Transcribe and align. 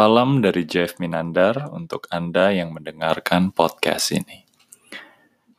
Salam 0.00 0.40
dari 0.40 0.64
Jeff 0.64 0.96
Minandar 0.96 1.68
untuk 1.76 2.08
Anda 2.08 2.56
yang 2.56 2.72
mendengarkan 2.72 3.52
podcast 3.52 4.16
ini. 4.16 4.48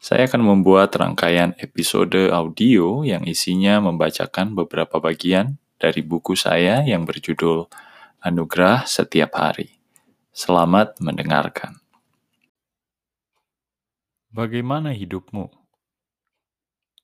Saya 0.01 0.25
akan 0.25 0.41
membuat 0.41 0.97
rangkaian 0.97 1.53
episode 1.61 2.17
audio 2.33 3.05
yang 3.05 3.21
isinya 3.29 3.77
membacakan 3.77 4.57
beberapa 4.57 4.97
bagian 4.97 5.61
dari 5.77 6.01
buku 6.01 6.33
saya 6.33 6.81
yang 6.81 7.05
berjudul 7.05 7.69
Anugerah 8.25 8.89
Setiap 8.89 9.29
Hari. 9.37 9.77
Selamat 10.33 10.97
mendengarkan. 10.97 11.77
Bagaimana 14.33 14.89
hidupmu? 14.89 15.53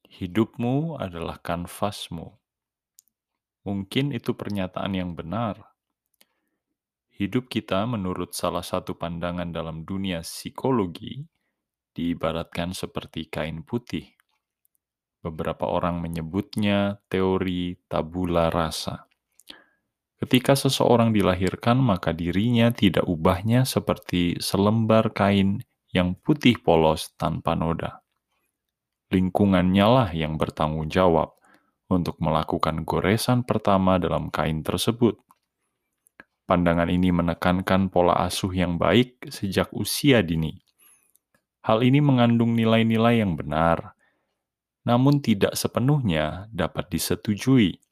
Hidupmu 0.09 0.97
adalah 0.97 1.37
kanvasmu. 1.37 2.33
Mungkin 3.61 4.09
itu 4.17 4.33
pernyataan 4.33 4.97
yang 4.97 5.13
benar 5.13 5.66
Hidup 7.17 7.49
kita 7.49 7.89
menurut 7.89 8.37
salah 8.37 8.61
satu 8.61 8.93
pandangan 8.93 9.49
dalam 9.49 9.81
dunia 9.81 10.21
psikologi 10.21 11.25
diibaratkan 11.97 12.77
seperti 12.77 13.25
kain 13.25 13.65
putih. 13.65 14.05
Beberapa 15.25 15.65
orang 15.65 15.97
menyebutnya 15.97 17.01
teori 17.09 17.73
tabula 17.89 18.53
rasa. 18.53 19.09
Ketika 20.21 20.53
seseorang 20.53 21.09
dilahirkan, 21.09 21.81
maka 21.81 22.13
dirinya 22.13 22.69
tidak 22.69 23.09
ubahnya 23.09 23.65
seperti 23.65 24.37
selembar 24.37 25.09
kain 25.09 25.65
yang 25.89 26.13
putih 26.13 26.61
polos 26.61 27.17
tanpa 27.17 27.57
noda. 27.57 28.05
Lingkungannya 29.09 29.85
lah 29.89 30.09
yang 30.13 30.37
bertanggung 30.37 30.93
jawab 30.93 31.33
untuk 31.89 32.21
melakukan 32.21 32.85
goresan 32.85 33.41
pertama 33.41 33.97
dalam 33.97 34.29
kain 34.29 34.61
tersebut. 34.61 35.26
Pandangan 36.47 36.87
ini 36.87 37.11
menekankan 37.11 37.91
pola 37.91 38.23
asuh 38.23 38.55
yang 38.55 38.79
baik 38.79 39.27
sejak 39.27 39.67
usia 39.75 40.23
dini. 40.23 40.55
Hal 41.67 41.83
ini 41.83 41.99
mengandung 41.99 42.55
nilai-nilai 42.55 43.19
yang 43.19 43.35
benar, 43.35 43.91
namun 44.87 45.19
tidak 45.19 45.59
sepenuhnya 45.59 46.47
dapat 46.55 46.87
disetujui 46.87 47.83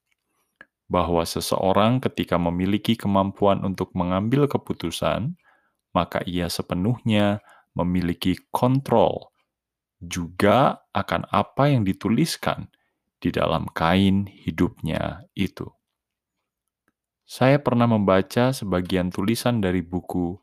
bahwa 0.88 1.28
seseorang 1.28 2.00
ketika 2.00 2.40
memiliki 2.40 2.96
kemampuan 2.96 3.60
untuk 3.68 3.92
mengambil 3.92 4.48
keputusan, 4.48 5.36
maka 5.92 6.24
ia 6.24 6.48
sepenuhnya 6.48 7.44
memiliki 7.76 8.40
kontrol 8.56 9.36
juga 10.00 10.88
akan 10.96 11.28
apa 11.28 11.76
yang 11.76 11.84
dituliskan 11.84 12.72
di 13.20 13.36
dalam 13.36 13.68
kain 13.76 14.32
hidupnya 14.32 15.28
itu. 15.36 15.68
Saya 17.26 17.58
pernah 17.58 17.90
membaca 17.90 18.54
sebagian 18.54 19.10
tulisan 19.10 19.58
dari 19.58 19.82
buku 19.82 20.38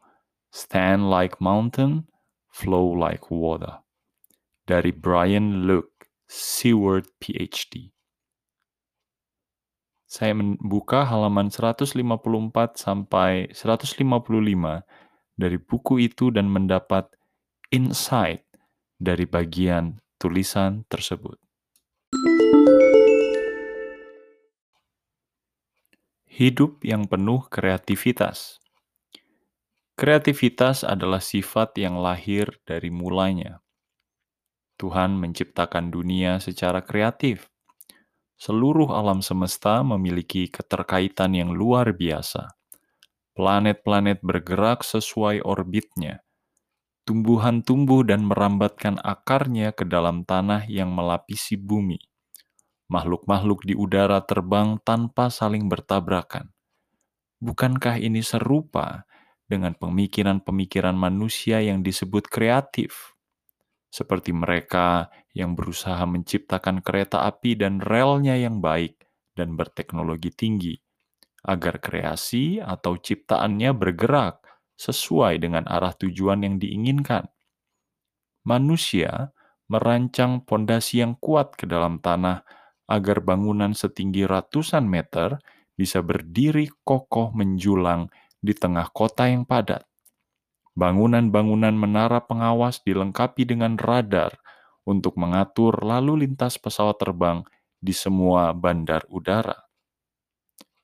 Stand 0.50 1.06
Like 1.06 1.38
Mountain, 1.38 2.10
Flow 2.50 2.98
Like 2.98 3.30
Water 3.30 3.86
dari 4.66 4.90
Brian 4.90 5.62
Luke 5.62 6.10
Seward 6.26 7.06
PhD. 7.22 7.94
Saya 10.10 10.34
membuka 10.34 11.06
halaman 11.06 11.54
154 11.54 12.02
sampai 12.74 13.48
155 13.54 14.02
dari 15.38 15.58
buku 15.62 15.94
itu 16.02 16.34
dan 16.34 16.50
mendapat 16.50 17.08
insight 17.72 18.44
dari 18.98 19.24
bagian 19.24 20.02
tulisan 20.20 20.84
tersebut. 20.90 21.41
Hidup 26.32 26.80
yang 26.80 27.04
penuh 27.04 27.44
kreativitas. 27.52 28.56
Kreativitas 30.00 30.80
adalah 30.80 31.20
sifat 31.20 31.76
yang 31.76 32.00
lahir 32.00 32.56
dari 32.64 32.88
mulanya. 32.88 33.60
Tuhan 34.80 35.12
menciptakan 35.20 35.92
dunia 35.92 36.40
secara 36.40 36.80
kreatif. 36.80 37.52
Seluruh 38.40 38.96
alam 38.96 39.20
semesta 39.20 39.84
memiliki 39.84 40.48
keterkaitan 40.48 41.36
yang 41.36 41.52
luar 41.52 41.92
biasa. 41.92 42.56
Planet-planet 43.36 44.24
bergerak 44.24 44.88
sesuai 44.88 45.44
orbitnya. 45.44 46.24
Tumbuhan 47.04 47.60
tumbuh 47.60 48.08
dan 48.08 48.24
merambatkan 48.24 48.96
akarnya 49.04 49.76
ke 49.76 49.84
dalam 49.84 50.24
tanah 50.24 50.64
yang 50.64 50.96
melapisi 50.96 51.60
bumi 51.60 52.00
makhluk-makhluk 52.92 53.64
di 53.64 53.72
udara 53.72 54.20
terbang 54.20 54.76
tanpa 54.84 55.32
saling 55.32 55.72
bertabrakan. 55.72 56.52
Bukankah 57.40 57.96
ini 57.96 58.20
serupa 58.20 59.08
dengan 59.48 59.72
pemikiran-pemikiran 59.72 60.92
manusia 60.92 61.64
yang 61.64 61.80
disebut 61.80 62.28
kreatif? 62.28 63.16
Seperti 63.88 64.36
mereka 64.36 65.08
yang 65.32 65.56
berusaha 65.56 66.04
menciptakan 66.04 66.84
kereta 66.84 67.24
api 67.24 67.56
dan 67.56 67.80
relnya 67.80 68.36
yang 68.36 68.60
baik 68.60 69.00
dan 69.32 69.56
berteknologi 69.56 70.28
tinggi, 70.28 70.76
agar 71.48 71.80
kreasi 71.80 72.60
atau 72.60 73.00
ciptaannya 73.00 73.72
bergerak 73.72 74.44
sesuai 74.76 75.40
dengan 75.40 75.64
arah 75.64 75.96
tujuan 75.96 76.44
yang 76.44 76.56
diinginkan. 76.60 77.28
Manusia 78.44 79.32
merancang 79.68 80.44
pondasi 80.44 81.00
yang 81.00 81.16
kuat 81.16 81.56
ke 81.56 81.64
dalam 81.64 81.96
tanah 82.00 82.44
agar 82.92 83.24
bangunan 83.24 83.72
setinggi 83.72 84.28
ratusan 84.28 84.84
meter 84.84 85.40
bisa 85.72 86.04
berdiri 86.04 86.68
kokoh 86.84 87.32
menjulang 87.32 88.12
di 88.36 88.52
tengah 88.52 88.92
kota 88.92 89.32
yang 89.32 89.48
padat. 89.48 89.88
Bangunan-bangunan 90.76 91.72
menara 91.72 92.20
pengawas 92.20 92.84
dilengkapi 92.84 93.48
dengan 93.48 93.80
radar 93.80 94.36
untuk 94.84 95.16
mengatur 95.16 95.80
lalu 95.80 96.28
lintas 96.28 96.60
pesawat 96.60 97.00
terbang 97.00 97.40
di 97.80 97.96
semua 97.96 98.52
bandar 98.52 99.08
udara. 99.08 99.56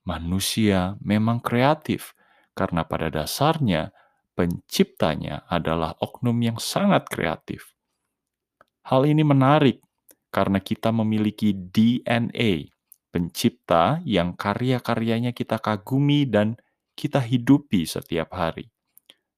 Manusia 0.09 0.97
memang 1.05 1.45
kreatif 1.45 2.17
karena 2.57 2.89
pada 2.89 3.13
dasarnya 3.13 3.93
penciptanya 4.33 5.45
adalah 5.45 5.93
oknum 6.01 6.37
yang 6.41 6.57
sangat 6.57 7.05
kreatif. 7.13 7.77
Hal 8.89 9.05
ini 9.05 9.21
menarik 9.21 9.85
karena 10.29 10.61
kita 10.61 10.93
memiliki 10.93 11.57
DNA 11.57 12.69
pencipta 13.09 14.05
yang 14.05 14.37
karya-karyanya 14.37 15.33
kita 15.33 15.57
kagumi 15.57 16.29
dan 16.29 16.61
kita 16.93 17.23
hidupi 17.23 17.89
setiap 17.89 18.35
hari. 18.37 18.69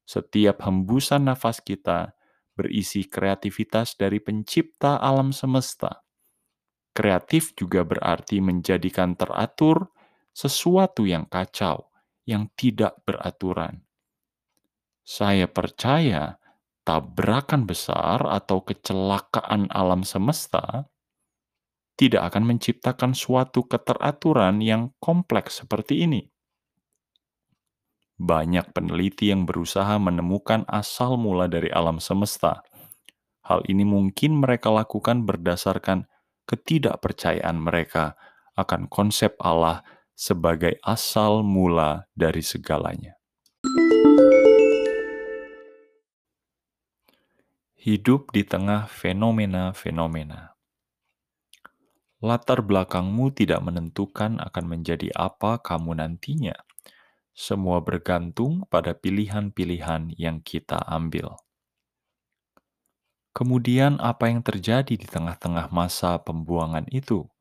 Setiap 0.08 0.66
hembusan 0.66 1.30
nafas 1.30 1.62
kita 1.62 2.18
berisi 2.58 3.06
kreativitas 3.06 3.94
dari 3.94 4.18
pencipta 4.18 4.98
alam 4.98 5.30
semesta. 5.30 6.02
Kreatif 6.90 7.54
juga 7.54 7.86
berarti 7.86 8.42
menjadikan 8.42 9.14
teratur 9.14 9.94
sesuatu 10.34 11.06
yang 11.06 11.30
kacau, 11.30 11.94
yang 12.26 12.50
tidak 12.58 12.98
beraturan. 13.06 13.86
Saya 15.06 15.46
percaya 15.46 16.39
tabrakan 16.90 17.70
besar 17.70 18.18
atau 18.26 18.66
kecelakaan 18.66 19.70
alam 19.70 20.02
semesta 20.02 20.90
tidak 21.94 22.34
akan 22.34 22.50
menciptakan 22.50 23.14
suatu 23.14 23.62
keteraturan 23.62 24.58
yang 24.58 24.90
kompleks 24.98 25.62
seperti 25.62 26.02
ini. 26.02 26.26
Banyak 28.18 28.74
peneliti 28.74 29.30
yang 29.30 29.46
berusaha 29.46 30.02
menemukan 30.02 30.66
asal 30.66 31.14
mula 31.14 31.46
dari 31.46 31.70
alam 31.70 32.02
semesta. 32.02 32.66
Hal 33.46 33.62
ini 33.70 33.86
mungkin 33.86 34.42
mereka 34.42 34.74
lakukan 34.74 35.22
berdasarkan 35.22 36.10
ketidakpercayaan 36.50 37.54
mereka 37.54 38.18
akan 38.58 38.90
konsep 38.90 39.38
Allah 39.38 39.86
sebagai 40.18 40.74
asal 40.82 41.46
mula 41.46 42.10
dari 42.18 42.42
segalanya. 42.42 43.19
Hidup 47.80 48.28
di 48.36 48.44
tengah 48.44 48.92
fenomena-fenomena. 48.92 50.52
Latar 52.20 52.60
belakangmu 52.60 53.32
tidak 53.32 53.64
menentukan 53.64 54.36
akan 54.36 54.64
menjadi 54.68 55.08
apa 55.16 55.56
kamu 55.64 55.96
nantinya. 55.96 56.52
Semua 57.32 57.80
bergantung 57.80 58.68
pada 58.68 58.92
pilihan-pilihan 58.92 60.12
yang 60.20 60.44
kita 60.44 60.76
ambil. 60.84 61.40
Kemudian, 63.32 63.96
apa 63.96 64.28
yang 64.28 64.44
terjadi 64.44 65.00
di 65.00 65.08
tengah-tengah 65.08 65.72
masa 65.72 66.20
pembuangan 66.20 66.84
itu? 66.92 67.32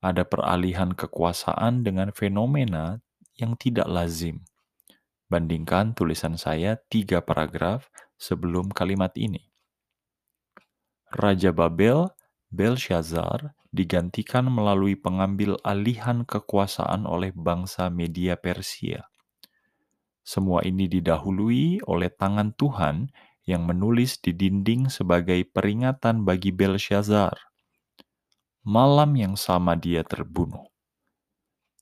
Ada 0.00 0.24
peralihan 0.24 0.96
kekuasaan 0.96 1.84
dengan 1.84 2.08
fenomena 2.08 3.04
yang 3.36 3.52
tidak 3.60 3.84
lazim. 3.84 4.48
Bandingkan 5.28 5.92
tulisan 5.92 6.40
saya 6.40 6.80
tiga 6.88 7.20
paragraf 7.20 7.92
sebelum 8.16 8.72
kalimat 8.72 9.12
ini. 9.16 9.52
Raja 11.12 11.54
Babel, 11.54 12.10
Belshazzar, 12.50 13.54
digantikan 13.70 14.48
melalui 14.48 14.96
pengambil 14.96 15.60
alihan 15.62 16.24
kekuasaan 16.24 17.04
oleh 17.04 17.30
bangsa 17.36 17.92
Media 17.92 18.34
Persia. 18.40 19.06
Semua 20.26 20.66
ini 20.66 20.90
didahului 20.90 21.86
oleh 21.86 22.10
tangan 22.10 22.50
Tuhan 22.56 23.14
yang 23.46 23.62
menulis 23.62 24.18
di 24.18 24.34
dinding 24.34 24.90
sebagai 24.90 25.46
peringatan 25.46 26.26
bagi 26.26 26.50
Belshazzar. 26.50 27.38
Malam 28.66 29.14
yang 29.14 29.38
sama 29.38 29.78
dia 29.78 30.02
terbunuh. 30.02 30.66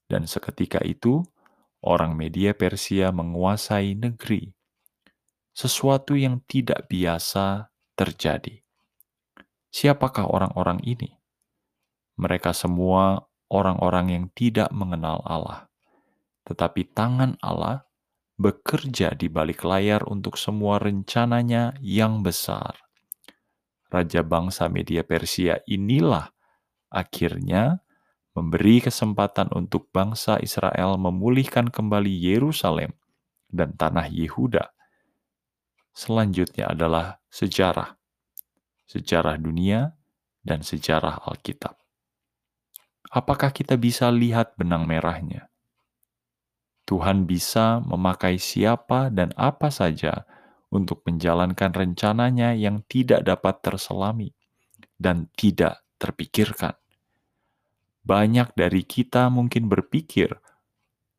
Dan 0.04 0.28
seketika 0.28 0.84
itu, 0.84 1.24
orang 1.80 2.12
media 2.12 2.52
Persia 2.52 3.08
menguasai 3.08 3.96
negeri. 3.96 4.52
Sesuatu 5.54 6.18
yang 6.18 6.42
tidak 6.50 6.90
biasa 6.90 7.70
terjadi. 7.94 8.58
Siapakah 9.70 10.26
orang-orang 10.26 10.82
ini? 10.82 11.14
Mereka 12.18 12.50
semua 12.50 13.22
orang-orang 13.46 14.18
yang 14.18 14.26
tidak 14.34 14.74
mengenal 14.74 15.22
Allah. 15.22 15.70
Tetapi 16.42 16.90
tangan 16.90 17.38
Allah 17.38 17.86
bekerja 18.34 19.14
di 19.14 19.30
balik 19.30 19.62
layar 19.62 20.02
untuk 20.10 20.34
semua 20.34 20.82
rencananya 20.82 21.78
yang 21.78 22.26
besar. 22.26 22.74
Raja 23.94 24.26
bangsa 24.26 24.66
media 24.66 25.06
Persia 25.06 25.62
inilah 25.70 26.34
akhirnya 26.90 27.78
memberi 28.34 28.82
kesempatan 28.82 29.54
untuk 29.54 29.86
bangsa 29.94 30.42
Israel 30.42 30.98
memulihkan 30.98 31.70
kembali 31.70 32.10
Yerusalem 32.10 32.90
dan 33.54 33.78
tanah 33.78 34.10
Yehuda. 34.10 34.74
Selanjutnya 35.94 36.74
adalah 36.74 37.22
sejarah, 37.30 37.94
sejarah 38.90 39.38
dunia, 39.38 39.94
dan 40.42 40.66
sejarah 40.66 41.22
Alkitab. 41.22 41.78
Apakah 43.14 43.54
kita 43.54 43.78
bisa 43.78 44.10
lihat 44.10 44.58
benang 44.58 44.90
merahnya? 44.90 45.46
Tuhan 46.84 47.24
bisa 47.24 47.80
memakai 47.80 48.36
siapa 48.36 49.08
dan 49.08 49.32
apa 49.38 49.70
saja 49.72 50.26
untuk 50.74 51.06
menjalankan 51.06 51.70
rencananya 51.70 52.52
yang 52.52 52.82
tidak 52.90 53.24
dapat 53.24 53.62
terselami 53.62 54.34
dan 54.98 55.30
tidak 55.38 55.86
terpikirkan. 56.02 56.74
Banyak 58.04 58.52
dari 58.52 58.84
kita 58.84 59.32
mungkin 59.32 59.70
berpikir 59.70 60.34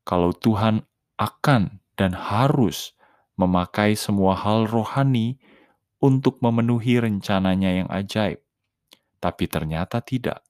kalau 0.05 0.35
Tuhan 0.35 0.85
akan 1.17 1.81
dan 1.97 2.11
harus 2.13 2.94
memakai 3.35 3.95
semua 3.99 4.35
hal 4.35 4.67
rohani 4.67 5.39
untuk 5.99 6.39
memenuhi 6.43 6.99
rencananya 6.99 7.83
yang 7.83 7.89
ajaib. 7.91 8.39
Tapi 9.19 9.45
ternyata 9.47 10.03
tidak. 10.03 10.43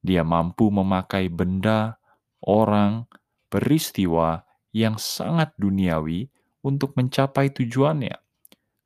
Dia 0.00 0.24
mampu 0.24 0.72
memakai 0.72 1.28
benda, 1.28 2.00
orang, 2.40 3.04
peristiwa 3.52 4.46
yang 4.72 4.96
sangat 4.96 5.52
duniawi 5.60 6.30
untuk 6.64 6.96
mencapai 6.96 7.52
tujuannya. 7.52 8.16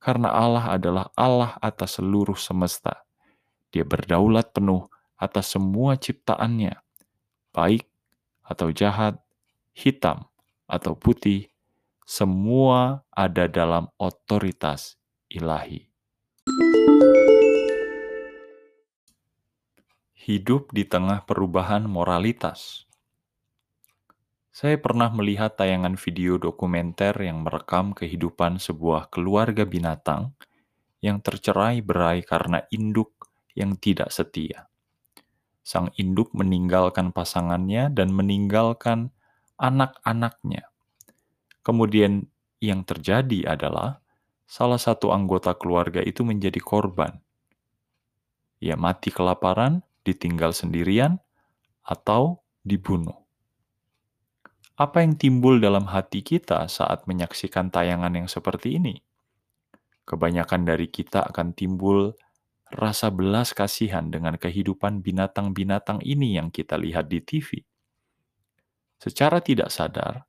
Karena 0.03 0.29
Allah 0.35 0.75
adalah 0.75 1.06
Allah 1.15 1.56
atas 1.62 2.03
seluruh 2.03 2.37
semesta. 2.37 3.06
Dia 3.71 3.87
berdaulat 3.87 4.53
penuh 4.53 4.91
atas 5.15 5.55
semua 5.55 5.97
ciptaannya, 5.97 6.76
baik 7.55 7.87
atau 8.44 8.69
jahat, 8.75 9.17
hitam 9.73 10.29
atau 10.69 10.93
putih, 10.93 11.54
semua 12.05 13.09
ada 13.17 13.49
dalam 13.49 13.89
otoritas 13.97 15.01
ilahi. 15.33 15.89
Hidup 20.12 20.69
di 20.77 20.85
tengah 20.85 21.25
perubahan 21.25 21.89
moralitas. 21.89 22.85
Saya 24.53 24.77
pernah 24.77 25.09
melihat 25.17 25.56
tayangan 25.56 25.97
video 25.97 26.37
dokumenter 26.37 27.17
yang 27.25 27.41
merekam 27.41 27.97
kehidupan 27.97 28.61
sebuah 28.61 29.09
keluarga 29.09 29.65
binatang 29.65 30.37
yang 31.00 31.25
tercerai 31.25 31.81
berai 31.81 32.21
karena 32.21 32.69
induk 32.69 33.33
yang 33.57 33.81
tidak 33.81 34.12
setia. 34.12 34.69
Sang 35.65 35.89
induk 35.97 36.37
meninggalkan 36.37 37.17
pasangannya 37.17 37.89
dan 37.97 38.12
meninggalkan 38.12 39.09
anak-anaknya. 39.57 40.74
Kemudian 41.64 42.28
yang 42.61 42.84
terjadi 42.84 43.56
adalah 43.56 44.05
salah 44.44 44.78
satu 44.78 45.11
anggota 45.11 45.56
keluarga 45.56 46.05
itu 46.05 46.22
menjadi 46.22 46.61
korban. 46.61 47.19
Ia 48.61 48.76
mati 48.76 49.08
kelaparan, 49.08 49.81
ditinggal 50.05 50.52
sendirian, 50.52 51.19
atau 51.84 52.44
dibunuh 52.62 53.25
apa 54.75 55.06
yang 55.06 55.14
timbul 55.14 55.62
dalam 55.62 55.87
hati 55.87 56.26
kita 56.26 56.66
saat 56.66 57.06
menyaksikan 57.06 57.70
tayangan 57.70 58.11
yang 58.11 58.26
seperti 58.26 58.82
ini? 58.82 58.99
Kebanyakan 60.02 60.66
dari 60.66 60.90
kita 60.90 61.31
akan 61.31 61.55
timbul 61.55 62.19
rasa 62.75 63.14
belas 63.14 63.55
kasihan 63.55 64.11
dengan 64.11 64.34
kehidupan 64.34 64.99
binatang-binatang 64.99 66.02
ini 66.02 66.34
yang 66.34 66.50
kita 66.50 66.75
lihat 66.75 67.06
di 67.06 67.22
TV. 67.22 67.62
Secara 68.99 69.38
tidak 69.38 69.70
sadar, 69.70 70.26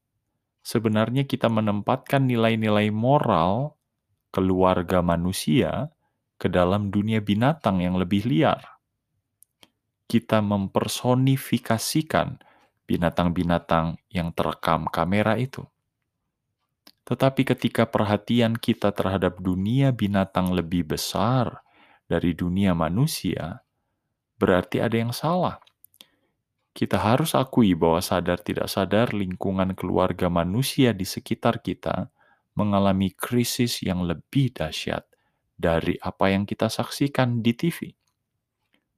sebenarnya 0.65 1.29
kita 1.29 1.45
menempatkan 1.45 2.25
nilai-nilai 2.25 2.89
moral 2.89 3.77
keluarga 4.33 5.05
manusia 5.05 5.93
ke 6.41 6.49
dalam 6.49 6.89
dunia 6.89 7.21
binatang 7.21 7.85
yang 7.85 8.01
lebih 8.01 8.25
liar. 8.25 8.81
Kita 10.09 10.41
mempersonifikasikan 10.41 12.41
binatang-binatang 12.89 14.01
yang 14.09 14.33
terekam 14.33 14.89
kamera 14.89 15.37
itu. 15.37 15.61
Tetapi 17.05 17.45
ketika 17.45 17.85
perhatian 17.85 18.57
kita 18.57 18.89
terhadap 18.89 19.37
dunia 19.37 19.93
binatang 19.93 20.49
lebih 20.49 20.89
besar 20.89 21.61
dari 22.09 22.33
dunia 22.33 22.73
manusia, 22.73 23.61
berarti 24.41 24.81
ada 24.81 24.97
yang 24.97 25.13
salah. 25.13 25.61
Kita 26.75 26.99
harus 26.99 27.31
akui 27.39 27.71
bahwa 27.71 28.03
sadar 28.03 28.43
tidak 28.43 28.67
sadar 28.67 29.15
lingkungan 29.15 29.71
keluarga 29.79 30.27
manusia 30.27 30.91
di 30.91 31.07
sekitar 31.07 31.63
kita 31.63 32.11
mengalami 32.59 33.15
krisis 33.15 33.79
yang 33.79 34.03
lebih 34.03 34.51
dahsyat 34.51 35.07
dari 35.55 35.95
apa 36.03 36.35
yang 36.35 36.43
kita 36.43 36.67
saksikan 36.67 37.39
di 37.39 37.55
TV. 37.55 37.95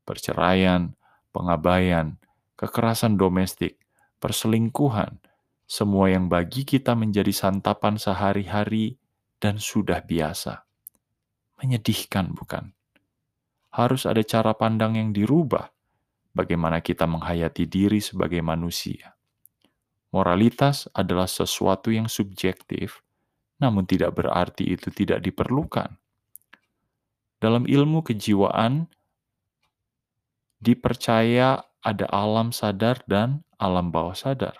Perceraian, 0.01 0.89
pengabaian, 1.29 2.17
kekerasan 2.57 3.13
domestik, 3.13 3.77
perselingkuhan, 4.17 5.21
semua 5.69 6.09
yang 6.09 6.33
bagi 6.33 6.65
kita 6.65 6.97
menjadi 6.97 7.29
santapan 7.29 8.01
sehari-hari 8.01 8.97
dan 9.37 9.61
sudah 9.61 10.01
biasa. 10.01 10.65
Menyedihkan, 11.61 12.33
bukan? 12.33 12.73
Harus 13.69 14.09
ada 14.09 14.25
cara 14.25 14.57
pandang 14.57 14.97
yang 14.97 15.13
dirubah, 15.13 15.76
bagaimana 16.37 16.85
kita 16.85 17.09
menghayati 17.09 17.65
diri 17.65 17.97
sebagai 17.97 18.45
manusia. 18.45 19.17
Moralitas 20.13 20.85
adalah 20.93 21.25
sesuatu 21.25 21.89
yang 21.89 22.05
subjektif, 22.05 23.01
namun 23.57 23.89
tidak 23.89 24.13
berarti 24.13 24.77
itu 24.77 24.93
tidak 24.93 25.25
diperlukan. 25.25 25.97
Dalam 27.41 27.65
ilmu 27.65 28.05
kejiwaan, 28.05 28.85
dipercaya 30.61 31.65
ada 31.81 32.05
alam 32.09 32.53
sadar 32.53 33.01
dan 33.09 33.41
alam 33.57 33.89
bawah 33.89 34.17
sadar. 34.17 34.57